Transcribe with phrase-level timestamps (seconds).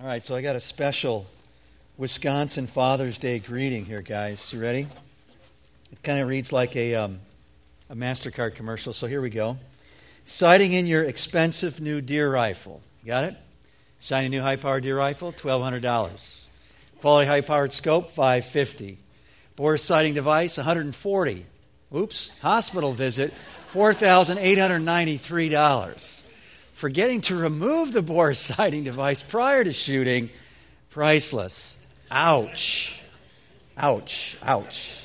[0.00, 1.26] All right, so I got a special
[1.98, 4.50] Wisconsin Father's Day greeting here, guys.
[4.50, 4.86] You ready?
[5.92, 7.18] It kind of reads like a, um,
[7.90, 9.58] a MasterCard commercial, so here we go.
[10.24, 12.80] Sighting in your expensive new deer rifle.
[13.04, 13.36] Got it?
[14.00, 16.44] Shiny new high powered deer rifle, $1,200.
[17.02, 18.96] Quality high powered scope, 550
[19.54, 21.44] Bore sighting device, 140
[21.94, 23.34] Oops, hospital visit,
[23.70, 26.19] $4,893
[26.80, 30.30] forgetting to remove the bore sighting device prior to shooting,
[30.88, 31.76] priceless.
[32.10, 33.02] Ouch.
[33.76, 34.38] Ouch.
[34.42, 35.04] Ouch.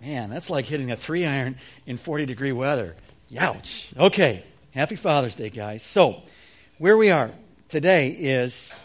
[0.00, 2.94] Man, that's like hitting a three iron in 40 degree weather.
[3.32, 3.96] Youch.
[3.98, 4.44] Okay.
[4.70, 5.82] Happy Father's Day, guys.
[5.82, 6.22] So,
[6.78, 7.32] where we are
[7.68, 8.76] today is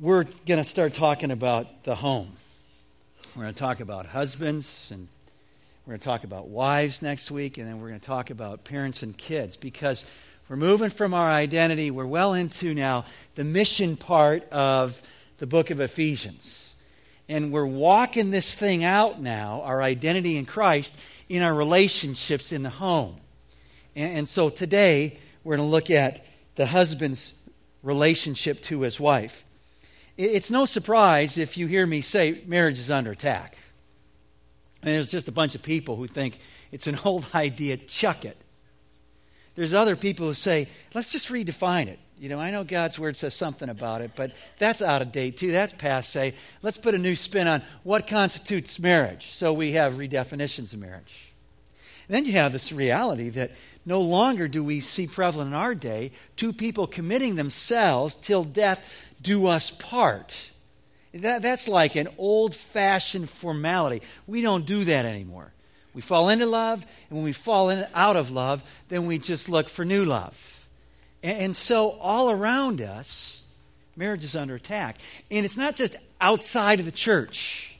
[0.00, 2.36] we're going to start talking about the home.
[3.34, 5.08] We're going to talk about husbands and
[5.86, 8.64] we're going to talk about wives next week, and then we're going to talk about
[8.64, 10.06] parents and kids because
[10.48, 11.90] we're moving from our identity.
[11.90, 15.00] We're well into now the mission part of
[15.38, 16.74] the book of Ephesians.
[17.28, 20.98] And we're walking this thing out now, our identity in Christ,
[21.30, 23.16] in our relationships in the home.
[23.96, 27.32] And, and so today, we're going to look at the husband's
[27.82, 29.46] relationship to his wife.
[30.18, 33.56] It's no surprise if you hear me say marriage is under attack.
[34.82, 36.38] And there's just a bunch of people who think
[36.70, 38.36] it's an old idea, chuck it.
[39.54, 41.98] There's other people who say, let's just redefine it.
[42.18, 45.36] You know, I know God's word says something about it, but that's out of date
[45.36, 45.50] too.
[45.50, 46.34] That's passe.
[46.62, 49.26] Let's put a new spin on what constitutes marriage.
[49.26, 51.32] So we have redefinitions of marriage.
[52.08, 53.52] And then you have this reality that
[53.86, 58.84] no longer do we see prevalent in our day two people committing themselves till death
[59.22, 60.50] do us part.
[61.14, 64.02] That, that's like an old fashioned formality.
[64.26, 65.53] We don't do that anymore.
[65.94, 69.48] We fall into love, and when we fall in, out of love, then we just
[69.48, 70.66] look for new love.
[71.22, 73.44] And, and so, all around us,
[73.96, 74.98] marriage is under attack.
[75.30, 77.76] And it's not just outside of the church,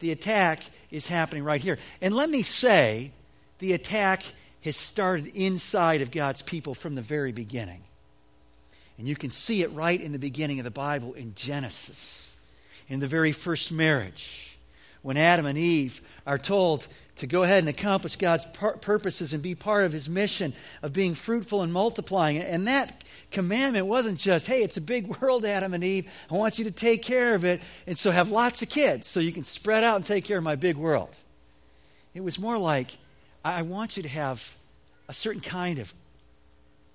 [0.00, 1.78] the attack is happening right here.
[2.02, 3.12] And let me say,
[3.58, 4.22] the attack
[4.62, 7.82] has started inside of God's people from the very beginning.
[8.98, 12.30] And you can see it right in the beginning of the Bible in Genesis,
[12.88, 14.56] in the very first marriage,
[15.02, 19.54] when Adam and Eve are told to go ahead and accomplish God's purposes and be
[19.54, 20.52] part of His mission
[20.82, 22.38] of being fruitful and multiplying.
[22.38, 26.10] And that commandment wasn't just, hey, it's a big world, Adam and Eve.
[26.30, 27.62] I want you to take care of it.
[27.86, 30.44] And so have lots of kids so you can spread out and take care of
[30.44, 31.16] my big world.
[32.14, 32.98] It was more like,
[33.44, 34.56] I want you to have
[35.08, 35.94] a certain kind of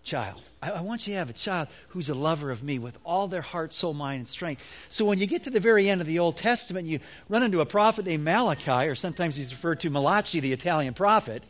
[0.10, 0.50] child.
[0.62, 3.28] I, I, want you to have a child who's a lover of me with all
[3.28, 4.88] their heart, soul, mind, and strength.
[4.90, 7.00] So when you get to the very end of the Old Testament, you
[7.30, 11.44] run into a prophet named Malachi, or sometimes he's referred to Malachi, the Italian prophet.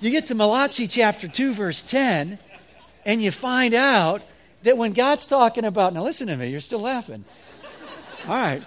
[0.00, 2.36] you get to Malachi chapter 2, verse 10,
[3.06, 4.22] and you find out
[4.64, 7.24] that when God's talking about, now listen to me, you're still laughing.
[8.26, 8.64] All right.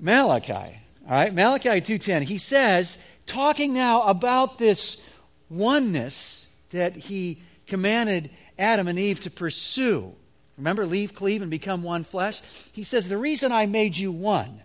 [0.00, 0.52] Malachi.
[0.52, 2.22] All right, Malachi 2:10.
[2.22, 5.04] He says, talking now about this
[5.48, 6.41] oneness
[6.72, 10.14] that he commanded Adam and Eve to pursue.
[10.58, 12.42] Remember, leave, cleave, and become one flesh?
[12.72, 14.62] He says, The reason I made you one,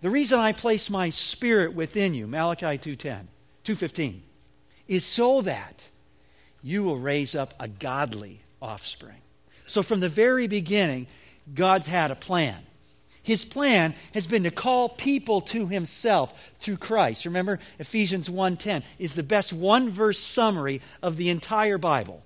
[0.00, 3.26] the reason I placed my spirit within you, Malachi 2.10,
[3.64, 4.20] 2.15,
[4.88, 5.88] is so that
[6.62, 9.20] you will raise up a godly offspring.
[9.66, 11.06] So from the very beginning,
[11.54, 12.62] God's had a plan.
[13.22, 17.26] His plan has been to call people to himself through Christ.
[17.26, 22.24] Remember Ephesians 1:10 is the best one-verse summary of the entire Bible.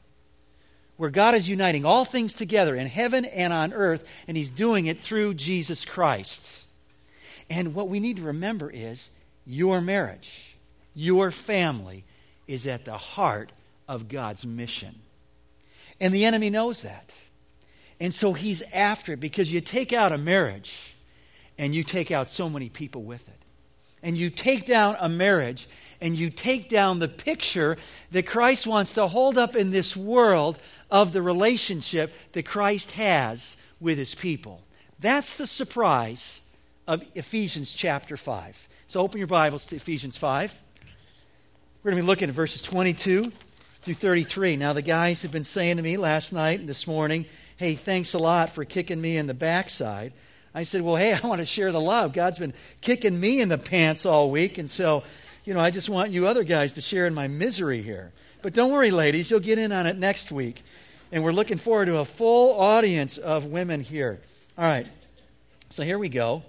[0.96, 4.86] Where God is uniting all things together in heaven and on earth and he's doing
[4.86, 6.64] it through Jesus Christ.
[7.50, 9.10] And what we need to remember is
[9.44, 10.56] your marriage,
[10.94, 12.04] your family
[12.46, 13.50] is at the heart
[13.88, 15.00] of God's mission.
[16.00, 17.12] And the enemy knows that.
[18.00, 20.96] And so he's after it because you take out a marriage
[21.58, 23.34] and you take out so many people with it.
[24.02, 25.66] And you take down a marriage
[26.00, 27.78] and you take down the picture
[28.10, 30.58] that Christ wants to hold up in this world
[30.90, 34.60] of the relationship that Christ has with his people.
[34.98, 36.42] That's the surprise
[36.86, 38.68] of Ephesians chapter 5.
[38.86, 40.62] So open your Bibles to Ephesians 5.
[41.82, 43.32] We're going to be looking at verses 22
[43.80, 44.56] through 33.
[44.56, 48.14] Now, the guys have been saying to me last night and this morning, hey, thanks
[48.14, 50.12] a lot for kicking me in the backside.
[50.54, 52.12] I said, well, hey, I want to share the love.
[52.12, 55.02] God's been kicking me in the pants all week, and so,
[55.44, 58.12] you know, I just want you other guys to share in my misery here.
[58.42, 60.62] But don't worry, ladies, you'll get in on it next week.
[61.12, 64.20] And we're looking forward to a full audience of women here.
[64.58, 64.86] All right,
[65.68, 66.42] so here we go.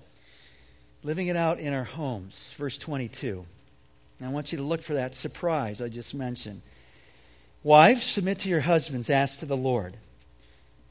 [1.03, 3.45] Living it out in our homes, verse 22.
[4.23, 6.61] I want you to look for that surprise I just mentioned.
[7.63, 9.97] Wives, submit to your husbands, as to the Lord.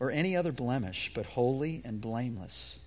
[0.00, 2.78] or any other blemish, but holy and blameless.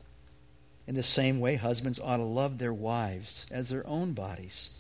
[0.88, 4.78] In the same way, husbands ought to love their wives as their own bodies.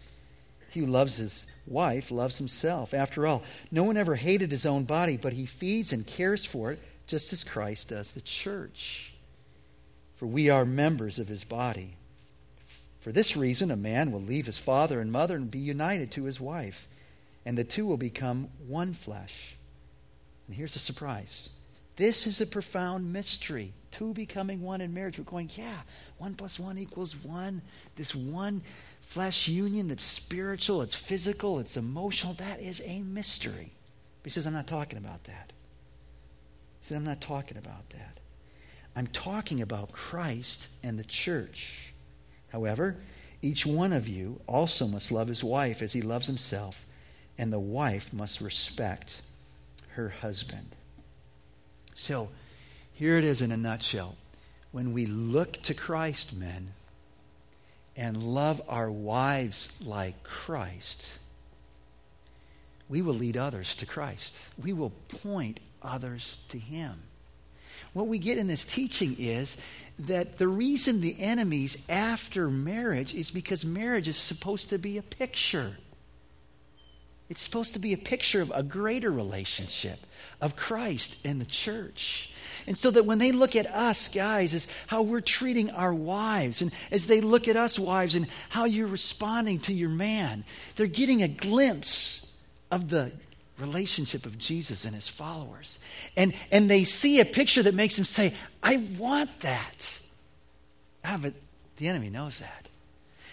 [0.69, 2.93] He who loves his wife loves himself.
[2.93, 6.71] After all, no one ever hated his own body, but he feeds and cares for
[6.71, 9.13] it, just as Christ does the church.
[10.15, 11.95] For we are members of his body.
[13.01, 16.23] For this reason, a man will leave his father and mother and be united to
[16.23, 16.87] his wife,
[17.45, 19.57] and the two will become one flesh.
[20.47, 21.49] And here's a surprise
[21.95, 23.73] this is a profound mystery.
[23.91, 25.17] Two becoming one in marriage.
[25.17, 25.81] We're going, yeah,
[26.17, 27.61] one plus one equals one.
[27.95, 28.61] This one
[29.01, 33.73] flesh union that's spiritual, it's physical, it's emotional, that is a mystery.
[34.23, 35.51] He says, I'm not talking about that.
[36.79, 38.19] He says, I'm not talking about that.
[38.95, 41.93] I'm talking about Christ and the church.
[42.49, 42.97] However,
[43.41, 46.85] each one of you also must love his wife as he loves himself,
[47.37, 49.21] and the wife must respect
[49.95, 50.75] her husband.
[52.01, 52.29] So,
[52.93, 54.15] here it is in a nutshell.
[54.71, 56.73] When we look to Christ, men,
[57.95, 61.19] and love our wives like Christ,
[62.89, 64.41] we will lead others to Christ.
[64.59, 67.03] We will point others to Him.
[67.93, 69.57] What we get in this teaching is
[69.99, 75.03] that the reason the enemy's after marriage is because marriage is supposed to be a
[75.03, 75.77] picture.
[77.31, 80.05] It's supposed to be a picture of a greater relationship
[80.41, 82.29] of Christ and the church.
[82.67, 86.61] And so that when they look at us, guys, as how we're treating our wives,
[86.61, 90.43] and as they look at us, wives, and how you're responding to your man,
[90.75, 92.29] they're getting a glimpse
[92.69, 93.13] of the
[93.57, 95.79] relationship of Jesus and his followers.
[96.17, 100.01] And, and they see a picture that makes them say, I want that.
[101.05, 101.35] Ah, but
[101.77, 102.67] the enemy knows that.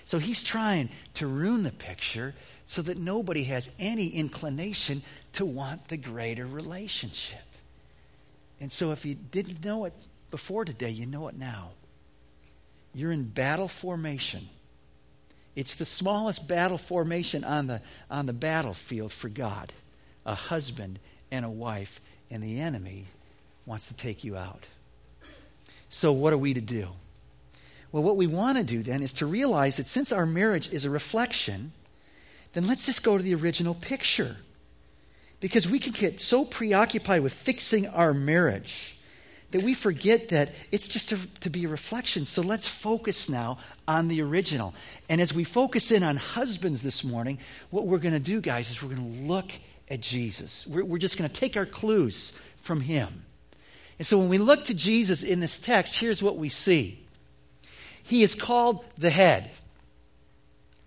[0.05, 2.37] So he's trying to ruin the picture
[2.69, 5.01] so that nobody has any inclination
[5.33, 7.41] to want the greater relationship.
[8.61, 9.95] And so, if you didn't know it
[10.31, 11.71] before today, you know it now.
[12.93, 14.51] You're in battle formation.
[15.57, 17.81] It's the smallest battle formation on the,
[18.11, 19.73] on the battlefield for God
[20.27, 20.99] a husband
[21.31, 23.07] and a wife, and the enemy
[23.65, 24.67] wants to take you out.
[25.89, 26.89] So, what are we to do?
[27.93, 30.85] Well, what we want to do then is to realize that since our marriage is
[30.85, 31.73] a reflection
[32.59, 34.37] then let's just go to the original picture.
[35.39, 38.99] Because we can get so preoccupied with fixing our marriage
[39.53, 42.25] that we forget that it's just to, to, be a reflection.
[42.25, 44.75] So let's focus now on the original.
[45.09, 47.39] And as we focus in on husbands this morning,
[47.71, 49.53] what we're going to do, guys, is we're going to look
[49.89, 50.67] at Jesus.
[50.67, 53.25] We're, we're just going to take our clues from him.
[53.99, 56.99] And so when we look to Jesus in this text, here's what we see
[58.03, 59.53] He is called the head.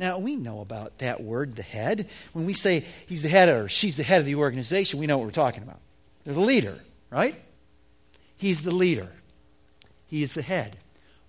[0.01, 2.09] Now, we know about that word, the head.
[2.33, 5.19] When we say he's the head or she's the head of the organization, we know
[5.19, 5.77] what we're talking about.
[6.24, 6.80] They're the leader,
[7.12, 7.39] right?
[8.36, 9.09] He's the leader.
[10.07, 10.77] He is the head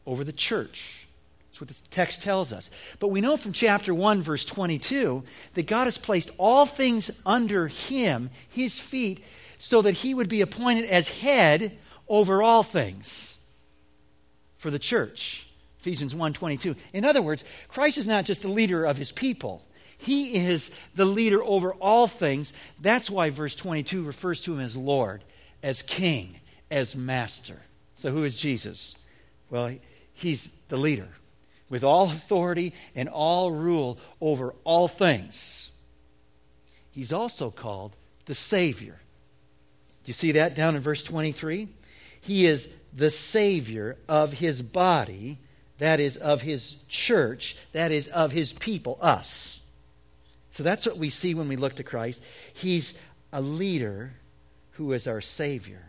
[0.06, 1.06] over the church.
[1.48, 2.70] That's what the text tells us.
[2.98, 7.68] But we know from chapter 1, verse 22, that God has placed all things under
[7.68, 9.22] him, his feet,
[9.58, 11.76] so that he would be appointed as head
[12.08, 13.36] over all things
[14.56, 15.46] for the church.
[15.82, 16.76] Ephesians 1:22.
[16.92, 19.66] In other words, Christ is not just the leader of his people.
[19.98, 22.52] He is the leader over all things.
[22.80, 25.24] That's why verse 22 refers to him as Lord,
[25.60, 26.38] as king,
[26.70, 27.62] as master.
[27.96, 28.94] So who is Jesus?
[29.50, 29.76] Well,
[30.12, 31.08] he's the leader
[31.68, 35.72] with all authority and all rule over all things.
[36.92, 37.96] He's also called
[38.26, 39.00] the Savior.
[40.04, 41.66] Do you see that down in verse 23?
[42.20, 45.38] He is the Savior of his body
[45.82, 49.62] that is, of his church, that is, of his people, us.
[50.52, 52.22] So that's what we see when we look to Christ.
[52.54, 52.96] He's
[53.32, 54.12] a leader
[54.74, 55.82] who is our Savior.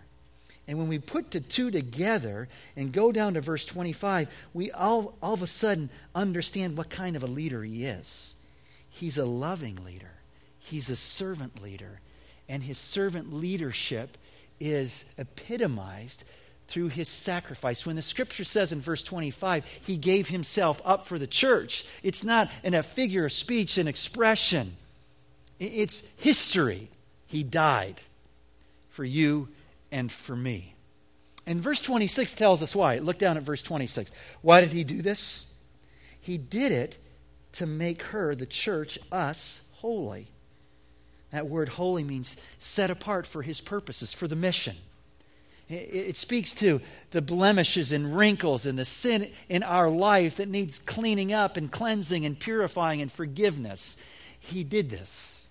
[0.67, 5.15] And when we put the two together and go down to verse 25, we all,
[5.21, 8.33] all of a sudden understand what kind of a leader he is.
[8.89, 10.15] He's a loving leader,
[10.57, 11.99] he's a servant leader,
[12.49, 14.17] and his servant leadership
[14.59, 16.23] is epitomized
[16.67, 17.85] through his sacrifice.
[17.85, 22.23] When the scripture says in verse 25, he gave himself up for the church, it's
[22.23, 24.75] not in a figure of speech, an expression,
[25.59, 26.89] it's history.
[27.27, 28.01] He died
[28.89, 29.49] for you
[29.91, 30.75] and for me.
[31.45, 32.99] And verse 26 tells us why.
[32.99, 34.11] Look down at verse 26.
[34.41, 35.47] Why did he do this?
[36.19, 36.97] He did it
[37.53, 40.27] to make her, the church, us, holy.
[41.31, 44.75] That word holy means set apart for his purposes, for the mission.
[45.69, 50.77] It speaks to the blemishes and wrinkles and the sin in our life that needs
[50.77, 53.97] cleaning up and cleansing and purifying and forgiveness.
[54.39, 55.47] He did this.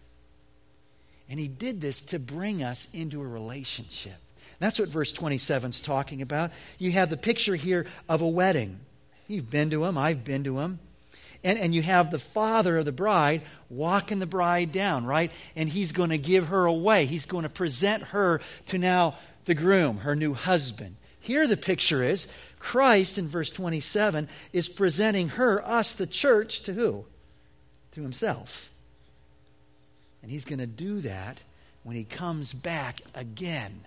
[1.31, 4.17] And he did this to bring us into a relationship.
[4.59, 6.53] That's what verse 27 is talking about.
[6.79, 8.81] You have the picture here of a wedding.
[9.27, 10.79] You've been to them, I've been to them.
[11.45, 15.33] And, and you have the father of the bride walking the bride down, right?
[15.57, 17.07] And he's going to give her away.
[17.07, 20.97] He's going to present her to now the groom, her new husband.
[21.21, 26.73] Here the picture is Christ in verse 27 is presenting her, us, the church, to
[26.73, 27.05] who?
[27.93, 28.73] To himself.
[30.23, 31.43] And he's going to do that
[31.83, 33.81] when he comes back again,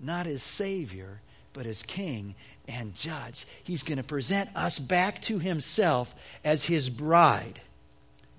[0.00, 1.20] not as Savior,
[1.52, 2.34] but as King
[2.68, 3.46] and Judge.
[3.62, 6.14] He's going to present us back to himself
[6.44, 7.60] as his bride.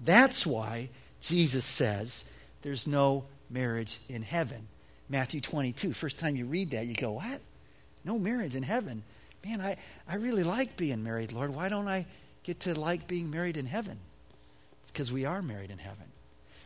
[0.03, 0.89] That's why
[1.21, 2.25] Jesus says
[2.61, 4.67] there's no marriage in heaven.
[5.09, 5.93] Matthew 22.
[5.93, 7.41] First time you read that, you go, What?
[8.03, 9.03] No marriage in heaven.
[9.45, 11.53] Man, I, I really like being married, Lord.
[11.53, 12.05] Why don't I
[12.43, 13.99] get to like being married in heaven?
[14.81, 16.05] It's because we are married in heaven.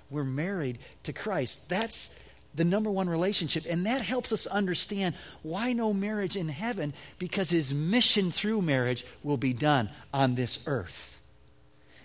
[0.10, 1.70] We're married to Christ.
[1.70, 2.20] That's
[2.54, 3.66] the number one relationship.
[3.68, 9.06] And that helps us understand why no marriage in heaven, because his mission through marriage
[9.24, 11.11] will be done on this earth.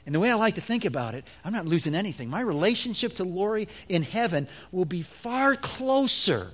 [0.06, 2.30] And the way I like to think about it, I'm not losing anything.
[2.30, 6.52] My relationship to Lori in heaven will be far closer,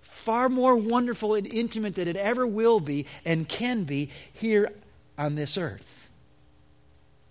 [0.00, 4.72] far more wonderful and intimate than it ever will be and can be here
[5.16, 6.10] on this earth.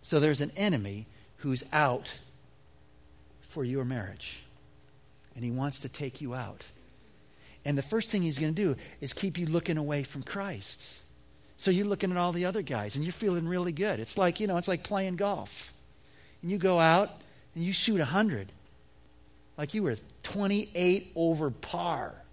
[0.01, 1.05] So there's an enemy
[1.37, 2.19] who's out
[3.41, 4.43] for your marriage,
[5.35, 6.63] and he wants to take you out.
[7.65, 10.96] And the first thing he's going to do is keep you looking away from Christ.
[11.57, 13.99] So you're looking at all the other guys and you're feeling really good.
[13.99, 15.73] It's like, you know, it's like playing golf.
[16.41, 17.09] And you go out
[17.55, 18.51] and you shoot 100.
[19.57, 22.23] Like you were 28 over par.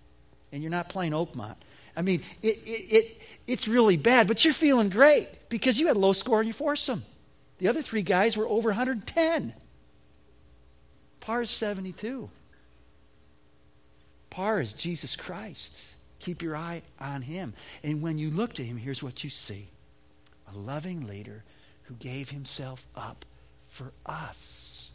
[0.52, 1.56] And you're not playing Oakmont.
[1.96, 5.96] I mean, it, it, it, it's really bad, but you're feeling great because you had
[5.96, 7.04] a low score and you forced them.
[7.58, 9.54] The other three guys were over 110.
[11.20, 12.28] Par is 72.
[14.28, 15.93] Par is Jesus Christ.
[16.18, 17.54] Keep your eye on him.
[17.82, 19.68] And when you look to him, here's what you see
[20.52, 21.44] a loving leader
[21.84, 23.24] who gave himself up
[23.64, 24.90] for us.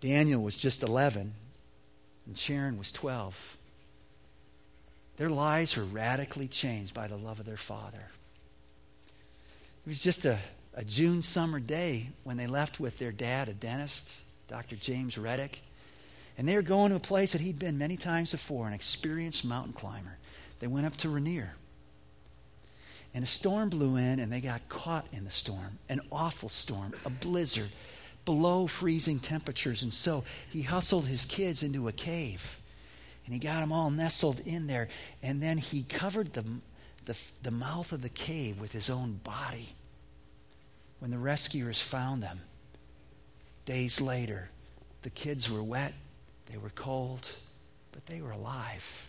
[0.00, 1.34] Daniel was just 11,
[2.26, 3.56] and Sharon was 12.
[5.16, 8.10] Their lives were radically changed by the love of their father.
[9.86, 10.38] It was just a,
[10.74, 14.12] a June summer day when they left with their dad, a dentist,
[14.48, 14.76] Dr.
[14.76, 15.62] James Reddick.
[16.36, 19.44] And they were going to a place that he'd been many times before, an experienced
[19.44, 20.18] mountain climber.
[20.58, 21.54] They went up to Rainier.
[23.14, 26.92] And a storm blew in, and they got caught in the storm an awful storm,
[27.04, 27.70] a blizzard,
[28.24, 29.82] below freezing temperatures.
[29.82, 32.58] And so he hustled his kids into a cave,
[33.24, 34.88] and he got them all nestled in there.
[35.22, 36.44] And then he covered the,
[37.04, 39.74] the, the mouth of the cave with his own body.
[40.98, 42.40] When the rescuers found them,
[43.64, 44.50] days later,
[45.02, 45.94] the kids were wet
[46.50, 47.30] they were cold,
[47.92, 49.08] but they were alive.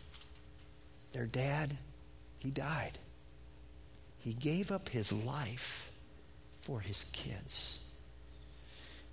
[1.13, 1.77] Their dad,
[2.39, 2.97] he died.
[4.17, 5.91] He gave up his life
[6.61, 7.79] for his kids.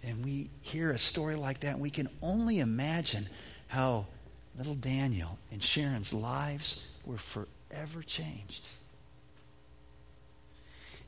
[0.03, 3.29] And we hear a story like that, and we can only imagine
[3.69, 4.07] how
[4.57, 8.67] little Daniel and Sharon's lives were forever changed.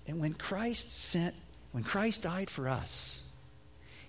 [0.07, 1.35] And when Christ sent,
[1.73, 3.24] when Christ died for us,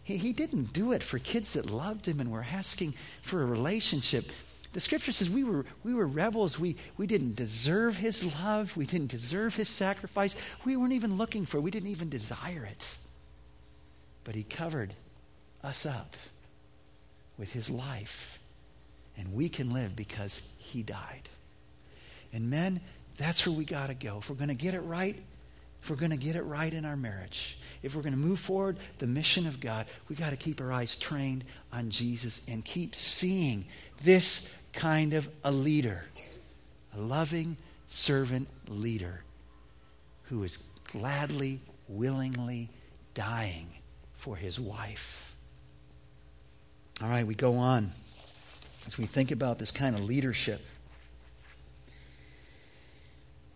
[0.06, 3.46] he, he didn't do it for kids that loved him and were asking for a
[3.46, 4.32] relationship.
[4.72, 6.60] The scripture says we were, we were rebels.
[6.60, 8.78] We, we didn't deserve his love.
[8.78, 10.36] We didn't deserve his sacrifice.
[10.64, 11.62] We weren't even looking for it.
[11.62, 12.98] We didn't even desire it.
[14.24, 14.94] But he covered
[15.64, 16.16] us up
[17.38, 18.40] with his life.
[19.18, 21.30] And we can live because he died.
[22.32, 22.80] And men,
[23.18, 24.20] that's where we got to go.
[24.20, 25.16] If we're going to get it right,
[25.86, 28.40] if we're going to get it right in our marriage, if we're going to move
[28.40, 32.66] forward the mission of God, we got to keep our eyes trained on Jesus and
[32.66, 33.66] keep seeing
[34.04, 36.04] this kind of a leader,
[36.96, 39.24] a loving servant leader
[40.24, 42.72] who is gladly, willingly
[43.14, 43.68] dying
[44.16, 45.36] for his wife.
[47.00, 47.92] All right, we go on
[48.88, 50.66] as we think about this kind of leadership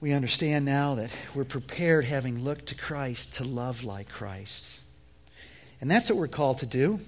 [0.01, 4.79] we understand now that we're prepared, having looked to Christ, to love like Christ.
[5.81, 6.99] And that's what we're called to do.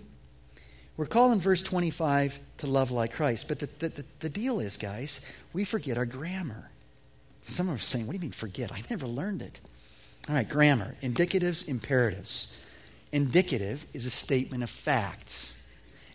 [0.97, 3.47] We're called in verse 25 to love like Christ.
[3.47, 6.69] But the, the, the, deal is, guys, we forget our grammar.
[7.47, 8.71] Some are saying, What do you mean forget?
[8.71, 9.61] I never learned it.
[10.29, 12.57] All right, grammar indicatives, imperatives.
[13.11, 15.53] Indicative is a statement of fact,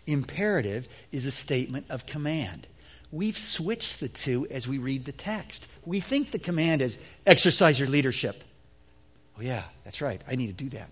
[0.05, 2.65] imperative is a statement of command.
[3.11, 5.67] We've switched the two as we read the text.
[5.85, 8.43] We think the command is exercise your leadership.
[9.37, 10.21] Oh, yeah, that's right.
[10.27, 10.89] I need to do that.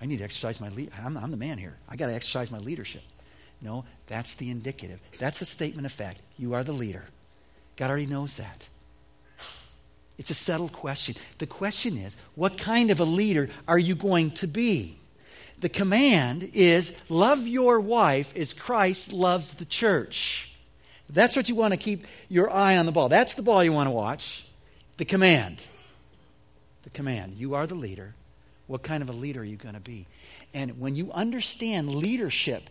[0.00, 0.90] I need to exercise my lead.
[1.02, 1.76] I'm, I'm the man here.
[1.88, 3.02] I got to exercise my leadership.
[3.60, 5.00] No, that's the indicative.
[5.18, 6.22] That's the statement of fact.
[6.38, 7.06] You are the leader.
[7.76, 8.66] God already knows that.
[10.16, 11.14] It's a settled question.
[11.38, 14.98] The question is, what kind of a leader are you going to be?
[15.60, 20.47] The command is love your wife as Christ loves the church.
[21.10, 23.08] That's what you want to keep your eye on the ball.
[23.08, 24.46] That's the ball you want to watch.
[24.98, 25.58] The command.
[26.82, 27.36] The command.
[27.36, 28.14] You are the leader.
[28.66, 30.06] What kind of a leader are you going to be?
[30.52, 32.68] And when you understand leadership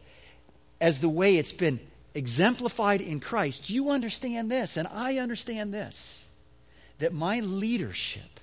[0.80, 1.80] as the way it's been
[2.14, 6.28] exemplified in Christ, you understand this, and I understand this
[7.00, 8.40] that my leadership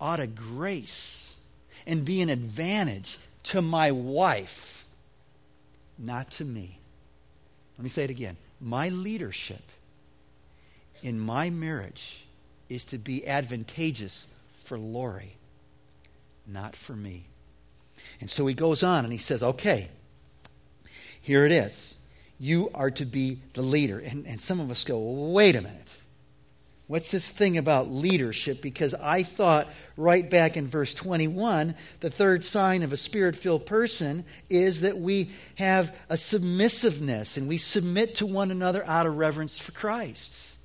[0.00, 1.36] ought to grace
[1.86, 4.86] and be an advantage to my wife,
[5.98, 6.78] not to me.
[7.78, 8.36] Let me say it again.
[8.62, 9.62] My leadership
[11.02, 12.24] in my marriage
[12.68, 15.36] is to be advantageous for Lori,
[16.46, 17.26] not for me.
[18.20, 19.88] And so he goes on and he says, okay,
[21.20, 21.96] here it is.
[22.38, 23.98] You are to be the leader.
[23.98, 25.92] And, and some of us go, wait a minute.
[26.88, 28.60] What's this thing about leadership?
[28.60, 33.66] Because I thought right back in verse 21, the third sign of a spirit filled
[33.66, 39.16] person is that we have a submissiveness and we submit to one another out of
[39.16, 40.56] reverence for Christ.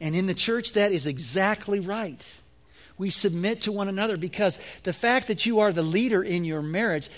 [0.00, 2.24] And in the church, that is exactly right.
[2.98, 6.62] We submit to one another because the fact that you are the leader in your
[6.62, 7.10] marriage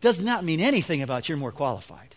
[0.00, 2.14] does not mean anything about you're more qualified.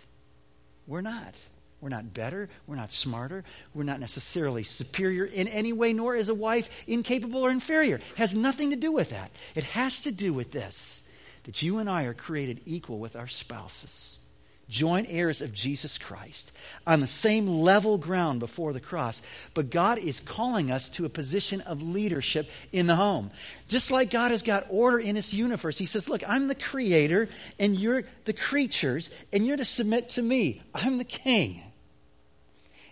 [0.86, 1.36] We're not.
[1.81, 2.47] We're not better.
[2.67, 3.43] We're not smarter.
[3.73, 7.95] We're not necessarily superior in any way, nor is a wife incapable or inferior.
[7.95, 9.31] It has nothing to do with that.
[9.55, 11.03] It has to do with this
[11.44, 14.20] that you and I are created equal with our spouses
[14.72, 16.51] joint heirs of Jesus Christ,
[16.87, 19.22] on the same level ground before the cross.
[19.53, 23.29] But God is calling us to a position of leadership in the home.
[23.67, 27.27] Just like God has got order in His universe, He says, Look, I'm the creator,
[27.59, 30.63] and you're the creatures, and you're to submit to me.
[30.74, 31.61] I'm the king.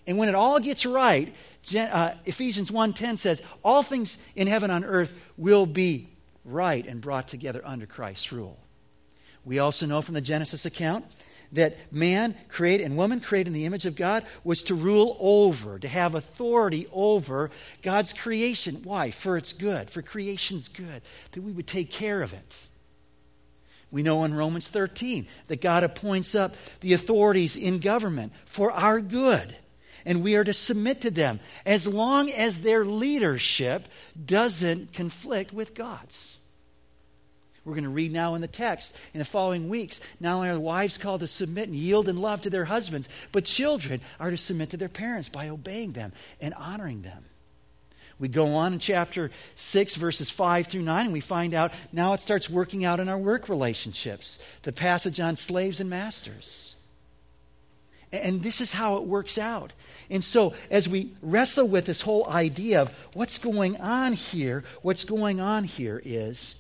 [0.10, 1.36] And when it all gets right,
[1.78, 6.10] uh, Ephesians 1:10 says, "All things in heaven and on earth will be
[6.44, 8.58] right and brought together under Christ's rule."
[9.46, 11.06] We also know from the Genesis account
[11.52, 15.78] that man created and woman created in the image of God was to rule over,
[15.78, 17.52] to have authority over
[17.84, 18.82] God's creation.
[18.84, 19.12] Why?
[19.12, 22.68] For its good, for creation's good, that we would take care of it.
[23.92, 29.02] We know in Romans 13 that God appoints up the authorities in government for our
[29.02, 29.56] good,
[30.10, 33.88] and we are to submit to them as long as their leadership
[34.26, 36.40] doesn't conflict with God's.
[37.64, 40.02] We're going to read now in the text in the following weeks.
[40.20, 43.08] Not only are the wives called to submit and yield in love to their husbands,
[43.32, 47.26] but children are to submit to their parents by obeying them and honoring them.
[48.18, 52.14] We go on in chapter 6, verses 5 through 9, and we find out now
[52.14, 54.40] it starts working out in our work relationships.
[54.64, 56.76] The passage on slaves and masters.
[58.12, 59.74] And this is how it works out.
[60.10, 65.04] And so, as we wrestle with this whole idea of what's going on here, what's
[65.04, 66.56] going on here is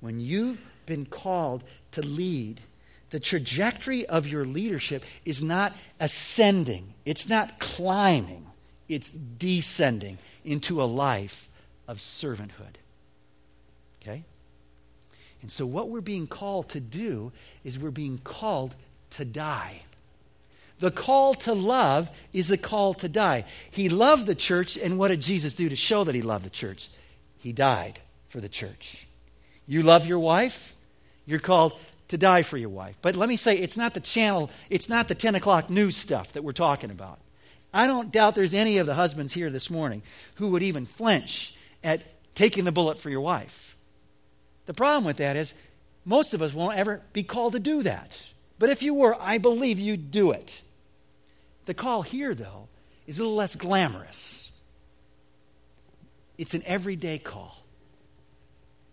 [0.00, 2.60] when you've been called to lead,
[3.10, 8.46] the trajectory of your leadership is not ascending, it's not climbing,
[8.88, 11.48] it's descending into a life
[11.88, 12.76] of servanthood.
[14.02, 14.24] Okay?
[15.40, 17.32] And so, what we're being called to do
[17.64, 18.74] is we're being called
[19.10, 19.82] to die.
[20.80, 23.44] The call to love is a call to die.
[23.70, 26.50] He loved the church, and what did Jesus do to show that he loved the
[26.50, 26.88] church?
[27.38, 29.06] He died for the church.
[29.66, 30.74] You love your wife,
[31.26, 32.96] you're called to die for your wife.
[33.00, 36.32] But let me say, it's not the channel, it's not the 10 o'clock news stuff
[36.32, 37.18] that we're talking about.
[37.72, 40.02] I don't doubt there's any of the husbands here this morning
[40.36, 42.02] who would even flinch at
[42.34, 43.76] taking the bullet for your wife.
[44.66, 45.54] The problem with that is
[46.04, 48.28] most of us won't ever be called to do that.
[48.58, 50.62] But if you were, I believe you'd do it.
[51.66, 52.68] The call here, though,
[53.06, 54.52] is a little less glamorous.
[56.36, 57.62] It's an everyday call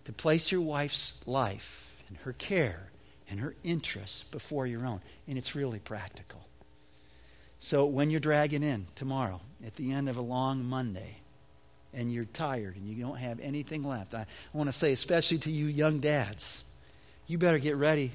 [0.05, 2.89] to place your wife's life and her care
[3.29, 5.01] and her interests before your own.
[5.27, 6.41] And it's really practical.
[7.59, 11.17] So when you're dragging in tomorrow at the end of a long Monday
[11.93, 15.51] and you're tired and you don't have anything left, I, want to say, especially to
[15.51, 16.65] you young dads,
[17.27, 18.13] you better get ready.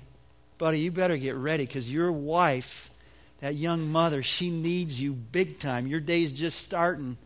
[0.59, 2.91] Buddy, you better get ready because your wife
[3.41, 5.87] that young mother, she needs you big time.
[5.87, 7.17] Your day's just starting.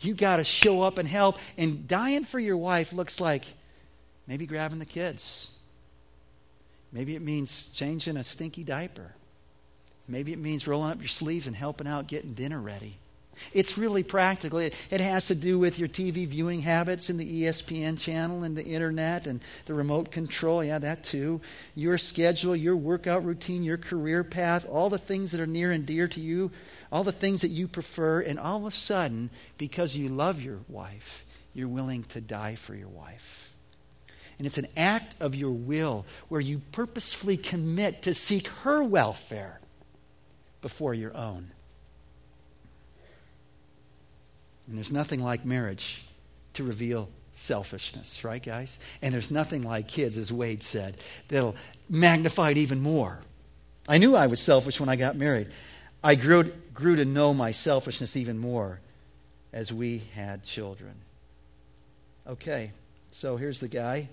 [0.00, 1.38] You got to show up and help.
[1.56, 3.44] And dying for your wife looks like
[4.26, 5.54] maybe grabbing the kids.
[6.92, 9.12] Maybe it means changing a stinky diaper.
[10.06, 12.96] Maybe it means rolling up your sleeves and helping out getting dinner ready.
[13.52, 14.58] It's really practical.
[14.58, 18.56] It, it, has to do with your TV viewing habits and the ESPN channel and
[18.56, 20.62] the internet and the remote control.
[20.62, 21.40] Yeah, that too.
[21.74, 25.86] Your schedule, your workout routine, your career path, all the things that are near and
[25.86, 26.50] dear to you,
[26.92, 28.20] all the things that you prefer.
[28.20, 31.24] And all of a sudden, because you love your wife,
[31.54, 33.54] you're willing to die for your wife.
[34.38, 39.60] And it's an act of your will where you purposefully commit to seek her welfare
[40.62, 41.50] before your own.
[44.68, 46.02] And there's nothing like marriage
[46.54, 48.78] to reveal selfishness, right, guys?
[49.00, 50.96] And there's nothing like kids, as Wade said,
[51.28, 51.56] that'll
[51.88, 53.20] magnify it even more.
[53.88, 55.48] I knew I was selfish when I got married.
[56.04, 58.80] I grew, grew to know my selfishness even more
[59.52, 60.94] as we had children.
[62.26, 62.72] Okay,
[63.10, 64.08] so here's the guy,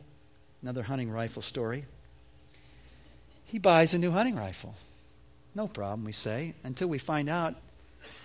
[0.61, 1.83] another hunting rifle story.
[3.45, 4.75] He buys a new hunting rifle.
[5.53, 7.55] No problem, we say, until we find out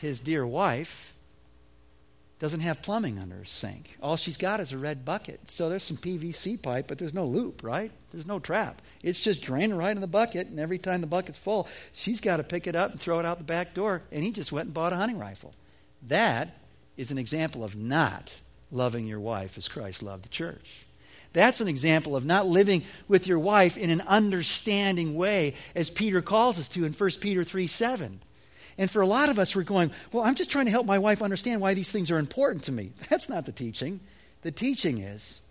[0.00, 1.12] his dear wife
[2.40, 3.96] doesn't have plumbing under her sink.
[4.02, 5.48] All she's got is a red bucket.
[5.48, 7.92] So there's some PVC pipe, but there's no loop, right?
[8.12, 8.80] There's no trap.
[9.02, 12.38] It's just draining right in the bucket, and every time the bucket's full, she's got
[12.38, 14.66] to pick it up and throw it out the back door, and he just went
[14.66, 15.52] and bought a hunting rifle.
[16.08, 16.56] That
[16.96, 18.34] is an example of not
[18.72, 20.86] loving your wife as Christ loved the church.
[21.34, 26.22] That's an example of not living with your wife in an understanding way, as Peter
[26.22, 28.20] calls us to in 1 Peter 3 7.
[28.78, 30.98] And for a lot of us, we're going, Well, I'm just trying to help my
[30.98, 32.92] wife understand why these things are important to me.
[33.08, 34.00] That's not the teaching.
[34.42, 35.42] The teaching is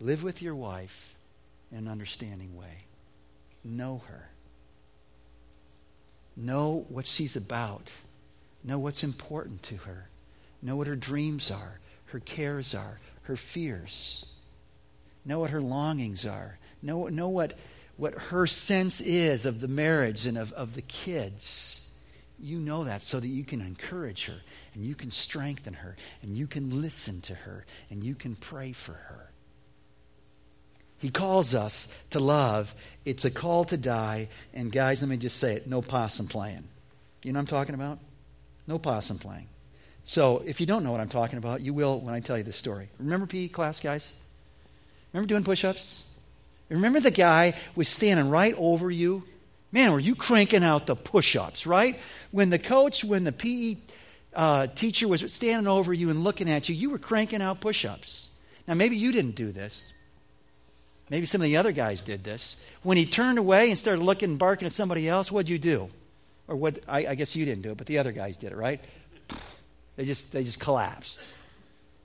[0.00, 1.14] live with your wife
[1.70, 2.84] in an understanding way,
[3.64, 4.30] know her,
[6.36, 7.90] know what she's about,
[8.64, 10.08] know what's important to her,
[10.60, 14.26] know what her dreams are, her cares are, her fears,
[15.24, 17.54] know what her longings are, know, know what,
[17.96, 21.81] what her sense is of the marriage and of, of the kids
[22.42, 24.40] you know that so that you can encourage her
[24.74, 28.72] and you can strengthen her and you can listen to her and you can pray
[28.72, 29.30] for her.
[30.98, 32.74] He calls us to love.
[33.04, 34.28] It's a call to die.
[34.54, 36.64] And guys, let me just say it no possum playing.
[37.24, 37.98] You know what I'm talking about?
[38.66, 39.48] No possum playing.
[40.04, 42.44] So if you don't know what I'm talking about, you will when I tell you
[42.44, 42.88] this story.
[42.98, 44.14] Remember PE class, guys?
[45.12, 46.04] Remember doing push ups?
[46.68, 49.24] Remember the guy was standing right over you
[49.72, 51.98] Man, were you cranking out the push ups, right?
[52.30, 53.76] When the coach, when the PE
[54.34, 57.86] uh, teacher was standing over you and looking at you, you were cranking out push
[57.86, 58.28] ups.
[58.68, 59.92] Now, maybe you didn't do this.
[61.08, 62.62] Maybe some of the other guys did this.
[62.82, 65.88] When he turned away and started looking and barking at somebody else, what'd you do?
[66.48, 66.80] Or what?
[66.86, 68.80] I, I guess you didn't do it, but the other guys did it, right?
[69.96, 71.34] They just they just collapsed.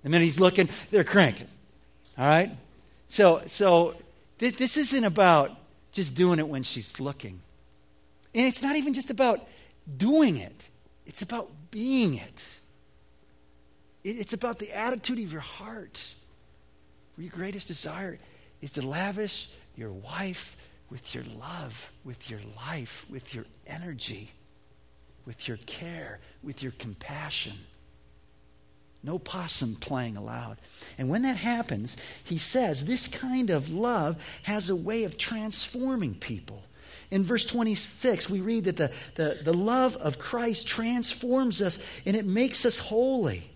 [0.03, 1.47] The minute he's looking, they're cranking.
[2.17, 2.51] All right.
[3.07, 3.95] So so
[4.39, 5.51] th- this isn't about
[5.91, 7.39] just doing it when she's looking.
[8.33, 9.47] And it's not even just about
[9.95, 10.69] doing it,
[11.05, 12.43] it's about being it.
[14.03, 16.13] It's about the attitude of your heart.
[17.15, 18.19] Where your greatest desire
[18.61, 20.55] is to lavish your wife
[20.89, 24.31] with your love, with your life, with your energy,
[25.25, 27.53] with your care, with your compassion.
[29.03, 30.57] No possum playing allowed.
[30.97, 36.15] And when that happens, he says this kind of love has a way of transforming
[36.15, 36.63] people.
[37.09, 42.15] In verse 26, we read that the, the, the love of Christ transforms us and
[42.15, 43.49] it makes us holy.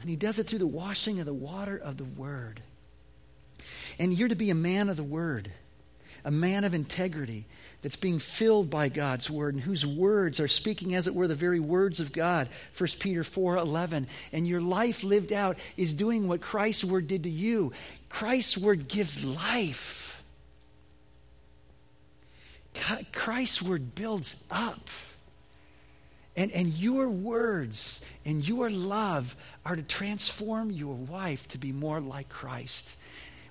[0.00, 2.62] And he does it through the washing of the water of the Word.
[3.98, 5.50] And you're to be a man of the Word,
[6.24, 7.46] a man of integrity
[7.82, 11.34] that's being filled by God's Word and whose words are speaking, as it were, the
[11.34, 12.48] very words of God.
[12.76, 14.06] 1 Peter 4 11.
[14.32, 17.72] And your life lived out is doing what Christ's Word did to you.
[18.08, 20.09] Christ's Word gives life.
[23.12, 24.88] Christ's word builds up.
[26.36, 32.00] And, and your words and your love are to transform your wife to be more
[32.00, 32.96] like Christ.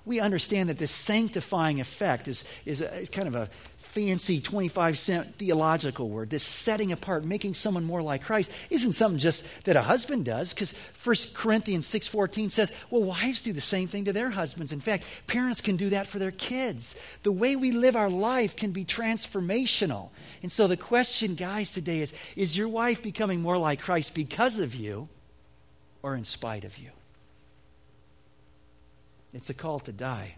[0.04, 3.50] We understand that this sanctifying effect is, is, a, is kind of a
[3.90, 6.30] fancy 25 cent theological word.
[6.30, 10.54] This setting apart, making someone more like Christ, isn't something just that a husband does,
[10.54, 10.72] because
[11.02, 14.72] 1 Corinthians 6.14 says, well, wives do the same thing to their husbands.
[14.72, 16.94] In fact, parents can do that for their kids.
[17.24, 20.10] The way we live our life can be transformational.
[20.40, 24.60] And so the question, guys, today is, is your wife becoming more like Christ because
[24.60, 25.08] of you
[26.02, 26.90] or in spite of you?
[29.32, 30.36] It's a call to die.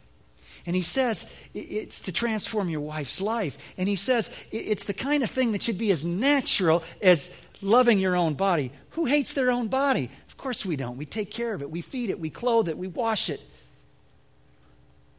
[0.67, 3.75] And he says it's to transform your wife's life.
[3.77, 7.99] And he says it's the kind of thing that should be as natural as loving
[7.99, 8.73] your own body.
[8.91, 10.11] Who hates their own body?
[10.29, 10.97] Of course we don't.
[10.97, 13.41] We take care of it, we feed it, we clothe it, we wash it.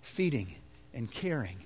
[0.01, 0.55] Feeding
[0.93, 1.57] and caring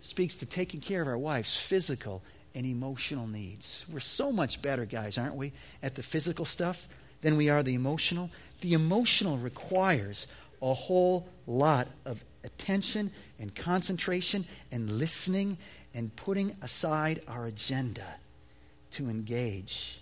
[0.00, 2.22] speaks to taking care of our wife's physical
[2.54, 3.84] and emotional needs.
[3.90, 5.52] We're so much better, guys, aren't we,
[5.82, 6.88] at the physical stuff
[7.22, 8.30] than we are the emotional?
[8.60, 10.26] The emotional requires
[10.60, 15.58] a whole lot of attention and concentration and listening
[15.94, 18.16] and putting aside our agenda
[18.92, 20.00] to engage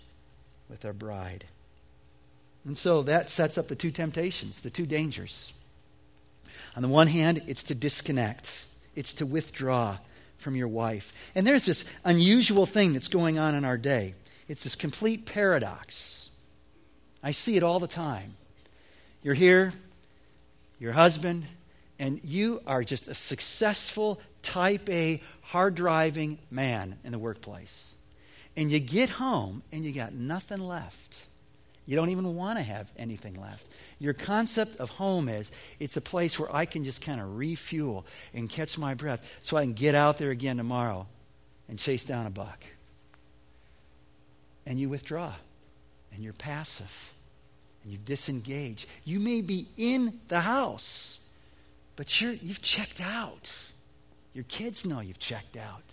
[0.69, 1.45] with our bride.
[2.65, 5.53] And so that sets up the two temptations, the two dangers.
[6.75, 9.97] On the one hand, it's to disconnect, it's to withdraw
[10.37, 11.13] from your wife.
[11.33, 14.13] And there's this unusual thing that's going on in our day
[14.47, 16.29] it's this complete paradox.
[17.21, 18.35] I see it all the time.
[19.21, 19.73] You're here,
[20.79, 21.43] your husband,
[21.99, 27.95] and you are just a successful type A, hard driving man in the workplace.
[28.55, 31.27] And you get home and you got nothing left.
[31.85, 33.65] You don't even want to have anything left.
[33.97, 38.05] Your concept of home is it's a place where I can just kind of refuel
[38.33, 41.07] and catch my breath so I can get out there again tomorrow
[41.69, 42.63] and chase down a buck.
[44.65, 45.33] And you withdraw
[46.13, 47.13] and you're passive
[47.83, 48.85] and you disengage.
[49.05, 51.21] You may be in the house
[51.97, 53.51] but you're, you've checked out.
[54.33, 55.83] Your kids know you've checked out.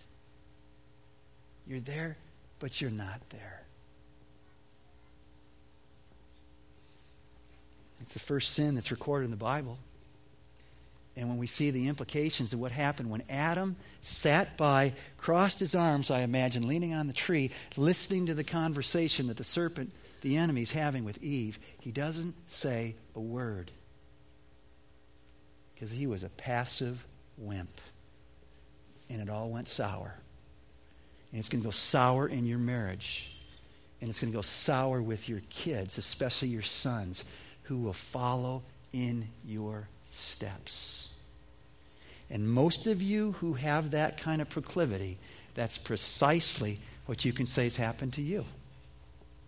[1.66, 2.18] You're there,
[2.60, 3.62] but you're not there.
[8.00, 9.78] It's the first sin that's recorded in the Bible.
[11.16, 15.74] And when we see the implications of what happened when Adam sat by, crossed his
[15.74, 19.90] arms, I imagine, leaning on the tree, listening to the conversation that the serpent,
[20.20, 23.70] the enemy, is having with Eve, he doesn't say a word
[25.74, 27.06] because he was a passive
[27.36, 27.80] wimp.
[29.10, 30.14] And it all went sour.
[31.30, 33.36] And it's going to go sour in your marriage.
[34.00, 37.24] And it's going to go sour with your kids, especially your sons,
[37.64, 41.12] who will follow in your steps.
[42.30, 45.18] And most of you who have that kind of proclivity,
[45.54, 48.44] that's precisely what you can say has happened to you.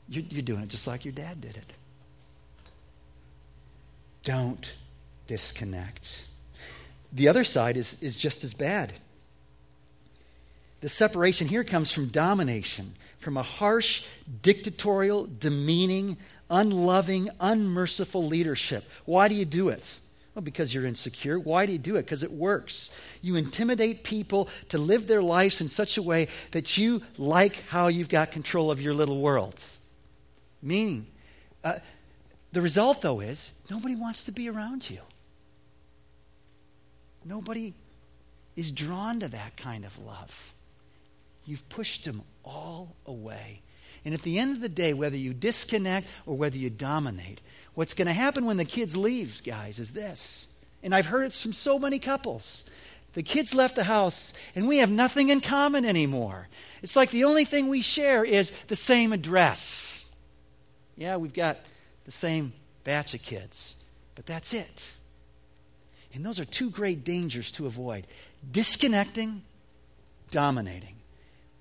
[0.09, 1.73] You're, doing it just like your dad did it.
[4.23, 4.73] Don't
[5.27, 6.25] disconnect.
[7.13, 8.93] The other side is, is just as bad.
[10.81, 14.05] The separation here comes from domination, from a harsh,
[14.43, 16.17] dictatorial, demeaning,
[16.51, 18.85] unloving, unmerciful leadership.
[19.05, 19.99] Why do you do it?
[20.35, 21.39] Well, because you're insecure.
[21.39, 22.03] Why do you do it?
[22.03, 22.91] Because it works.
[23.23, 27.89] You intimidate people to live their lives in such a way that you like how
[27.89, 29.65] you've got control of your little world.
[30.61, 31.07] Meaning,
[31.65, 31.79] uh,
[32.53, 35.01] the result, though, is nobody wants to be around you.
[37.27, 37.75] Nobody
[38.55, 40.55] is drawn to that kind of love.
[41.45, 43.63] You've pushed them all away.
[44.05, 47.41] And at the end of the day, whether you disconnect or whether you dominate,
[47.75, 50.47] what's going to happen when the kids leave, guys, is this.
[50.83, 52.69] And I've heard it from so many couples.
[53.15, 56.49] The kids left the house, and we have nothing in common anymore.
[56.83, 60.07] It's like the only thing we share is the same address.
[60.97, 61.59] Yeah, we've got
[62.05, 62.53] the same
[62.85, 63.77] batch of kids,
[64.15, 64.96] but that's it.
[66.17, 68.07] And those are two great dangers to avoid
[68.51, 69.43] disconnecting,
[70.31, 70.95] dominating.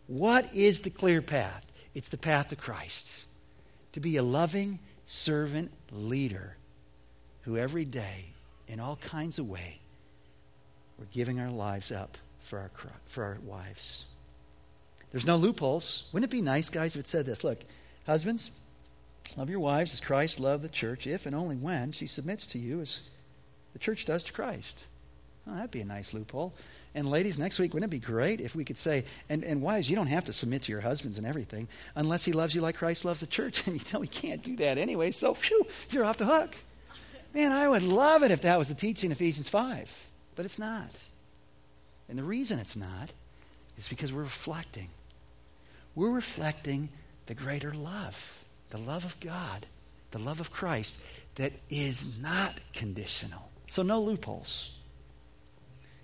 [0.08, 1.66] What is the clear path?
[1.94, 3.26] It's the path of Christ.
[3.92, 6.56] To be a loving servant leader
[7.42, 8.28] who every day,
[8.68, 9.80] in all kinds of way,
[10.98, 12.72] we're giving our lives up for our,
[13.06, 14.06] for our wives.
[15.12, 16.10] There's no loopholes.
[16.14, 17.44] Wouldn't it be nice, guys, if it said this?
[17.44, 17.60] Look,
[18.06, 18.52] husbands,
[19.36, 22.58] love your wives as Christ loved the church, if and only when she submits to
[22.58, 23.10] you as
[23.76, 24.86] the church does to Christ.
[25.46, 26.54] Oh, that'd be a nice loophole.
[26.96, 29.90] And ladies, next week, wouldn't it be great if we could say, and, and wives,
[29.90, 32.78] you don't have to submit to your husbands and everything unless he loves you like
[32.78, 33.68] Christ loves the church.
[33.68, 36.56] And you know, we can't do that anyway, so phew, you're off the hook.
[37.34, 40.58] Man, I would love it if that was the teaching in Ephesians 5, but it's
[40.58, 41.02] not.
[42.08, 43.12] And the reason it's not
[43.78, 44.88] is because we're reflecting.
[45.96, 46.88] We're reflecting
[47.26, 49.66] the greater love, the love of God,
[50.12, 51.02] the love of Christ
[51.36, 53.50] that is not conditional.
[53.68, 54.74] So, no loopholes.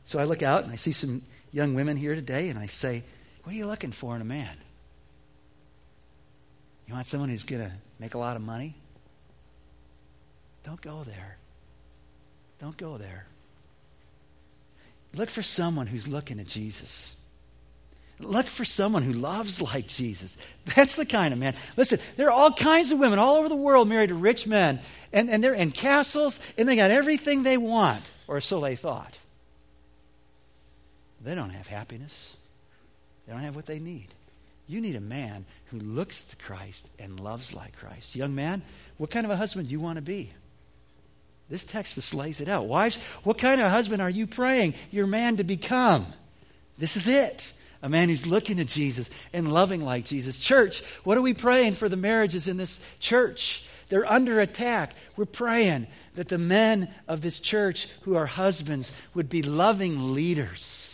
[0.05, 1.21] So, I look out and I see some
[1.51, 3.03] young women here today, and I say,
[3.43, 4.57] What are you looking for in a man?
[6.87, 8.75] You want someone who's going to make a lot of money?
[10.63, 11.37] Don't go there.
[12.59, 13.25] Don't go there.
[15.13, 17.15] Look for someone who's looking at Jesus.
[18.23, 20.37] Look for someone who loves like Jesus.
[20.75, 21.55] That's the kind of man.
[21.77, 24.79] Listen, there are all kinds of women all over the world married to rich men,
[25.11, 29.19] and, and they're in castles, and they got everything they want, or so they thought.
[31.21, 32.37] they don't have happiness.
[33.25, 34.07] They don't have what they need.
[34.67, 38.15] You need a man who looks to Christ and loves like Christ.
[38.15, 38.61] Young man,
[38.97, 40.31] what kind of a husband do you want to be?
[41.49, 42.65] This text just lays it out.
[42.65, 46.05] Wives, what kind of husband are you praying your man to become?
[46.77, 47.51] This is it.
[47.81, 50.37] A man who's looking to Jesus and loving like Jesus.
[50.37, 53.65] Church, what are we praying for the marriages in this church?
[53.89, 54.93] They're under attack.
[55.17, 60.91] We're praying that the men of this church who are husbands would be loving leaders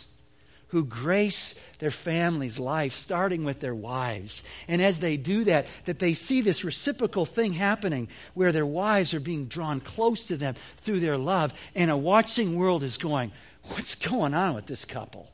[0.68, 4.42] who grace their family's life, starting with their wives.
[4.66, 9.14] And as they do that, that they see this reciprocal thing happening where their wives
[9.14, 13.32] are being drawn close to them through their love, and a watching world is going,
[13.64, 15.30] What's going on with this couple?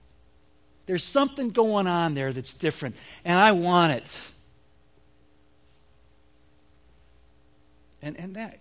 [0.87, 4.31] There's something going on there that's different, and I want it.
[8.03, 8.59] And, and that,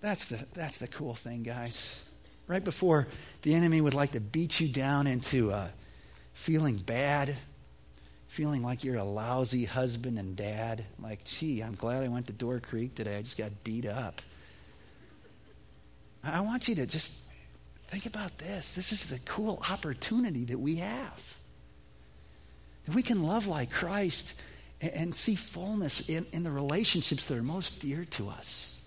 [0.00, 2.00] that's, the, that's the cool thing, guys
[2.48, 3.06] right before
[3.42, 5.68] the enemy would like to beat you down into uh,
[6.32, 7.36] feeling bad,
[8.26, 10.84] feeling like you're a lousy husband and dad.
[11.00, 13.18] Like, gee, I'm glad I went to Door Creek today.
[13.18, 14.22] I just got beat up.
[16.24, 17.22] I want you to just
[17.88, 18.74] think about this.
[18.74, 21.38] This is the cool opportunity that we have.
[22.86, 24.34] That we can love like Christ
[24.80, 28.78] and, and see fullness in, in the relationships that are most dear to us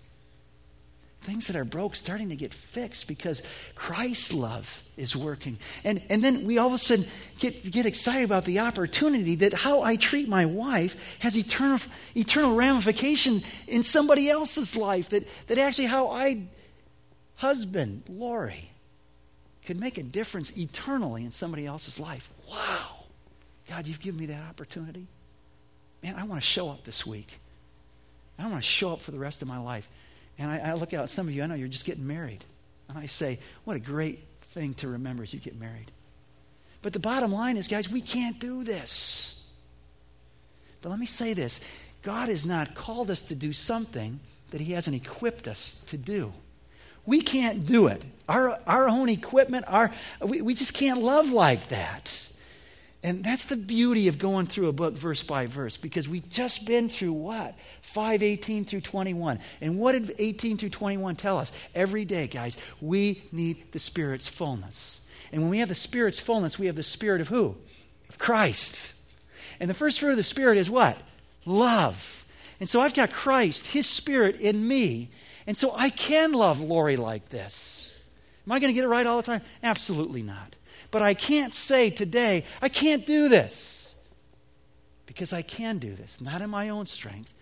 [1.22, 3.42] things that are broke starting to get fixed because
[3.74, 5.56] Christ's love is working.
[5.84, 7.06] And, and then we all of a sudden
[7.38, 11.78] get, get excited about the opportunity that how I treat my wife has eternal,
[12.16, 15.10] eternal ramification in somebody else's life.
[15.10, 16.42] That, that actually how I,
[17.36, 18.71] husband, Lori,
[19.64, 22.28] could make a difference eternally in somebody else's life.
[22.50, 23.04] Wow.
[23.68, 25.06] God, you've given me that opportunity.
[26.02, 27.38] Man, I want to show up this week.
[28.38, 29.88] I want to show up for the rest of my life.
[30.38, 32.44] And I, I look out, some of you, I know you're just getting married.
[32.88, 35.90] And I say, what a great thing to remember as you get married.
[36.82, 39.46] But the bottom line is, guys, we can't do this.
[40.80, 41.60] But let me say this
[42.02, 44.18] God has not called us to do something
[44.50, 46.32] that He hasn't equipped us to do.
[47.06, 48.04] We can't do it.
[48.28, 52.28] Our, our own equipment, our, we, we just can't love like that.
[53.04, 56.68] And that's the beauty of going through a book verse by verse because we've just
[56.68, 57.56] been through what?
[57.82, 59.40] 518 through 21.
[59.60, 61.50] And what did 18 through 21 tell us?
[61.74, 65.00] Every day, guys, we need the Spirit's fullness.
[65.32, 67.56] And when we have the Spirit's fullness, we have the Spirit of who?
[68.08, 68.94] Of Christ.
[69.58, 70.96] And the first fruit of the Spirit is what?
[71.44, 72.24] Love.
[72.60, 75.10] And so I've got Christ, His Spirit in me.
[75.46, 77.92] And so I can love Lori like this.
[78.46, 79.42] Am I going to get it right all the time?
[79.62, 80.56] Absolutely not.
[80.90, 83.94] But I can't say today, I can't do this.
[85.06, 87.34] Because I can do this, not in my own strength,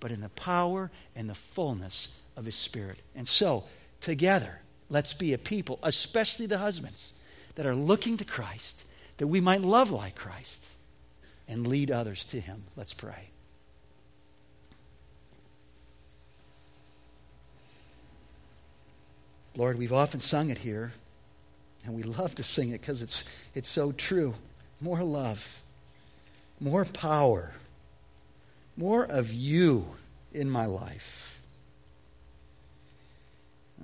[0.00, 2.98] but in the power and the fullness of His Spirit.
[3.14, 3.64] And so,
[4.00, 7.14] together, let's be a people, especially the husbands,
[7.56, 8.84] that are looking to Christ,
[9.18, 10.68] that we might love like Christ
[11.46, 12.64] and lead others to Him.
[12.76, 13.30] Let's pray.
[19.56, 20.92] Lord, we've often sung it here.
[21.84, 24.34] And we love to sing it because it's, it's so true.
[24.80, 25.62] More love,
[26.60, 27.52] more power,
[28.76, 29.86] more of you
[30.32, 31.38] in my life.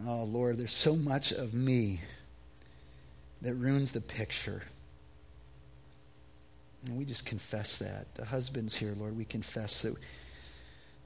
[0.06, 2.00] Oh, Lord, there's so much of me
[3.42, 4.62] that ruins the picture.
[6.86, 8.14] And we just confess that.
[8.16, 9.94] The husbands here, Lord, we confess that,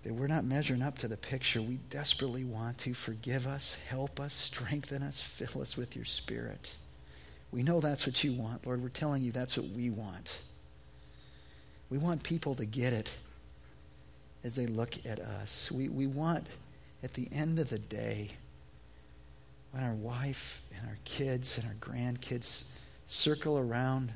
[0.09, 1.61] that we're not measuring up to the picture.
[1.61, 6.77] We desperately want to forgive us, help us, strengthen us, fill us with your spirit.
[7.53, 8.83] We know that's what you want, Lord.
[8.83, 10.44] We're telling you that's what we want.
[11.90, 13.11] We want people to get it
[14.42, 15.71] as they look at us.
[15.71, 16.47] We, we want,
[17.03, 18.31] at the end of the day,
[19.73, 22.64] when our wife and our kids and our grandkids
[23.09, 24.11] circle around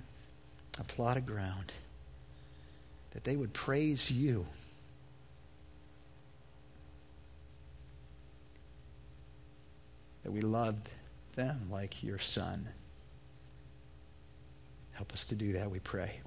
[0.81, 1.75] a plot of ground,
[3.11, 4.47] that they would praise you.
[10.23, 10.89] That we loved
[11.35, 12.69] them like your son.
[14.93, 16.21] Help us to do that, we pray.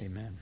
[0.00, 0.38] Amen.